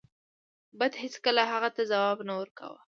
[0.79, 2.75] بت هیڅکله هغه ته ځواب نه ورکاو.